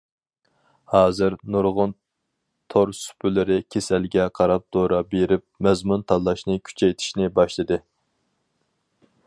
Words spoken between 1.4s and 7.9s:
نۇرغۇن تور سۇپىلىرى كېسەلگە قاراپ دورا بېرىپ، مەزمۇن تاللاشنى كۈچەيتىشنى باشلىدى.